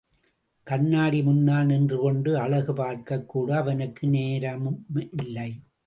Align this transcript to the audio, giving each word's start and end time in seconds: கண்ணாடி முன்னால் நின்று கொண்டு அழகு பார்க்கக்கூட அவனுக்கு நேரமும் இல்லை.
கண்ணாடி 0.67 1.19
முன்னால் 1.23 1.65
நின்று 1.65 1.97
கொண்டு 1.99 2.31
அழகு 2.37 2.73
பார்க்கக்கூட 2.73 3.49
அவனுக்கு 3.57 4.07
நேரமும் 4.07 4.81
இல்லை. 5.11 5.51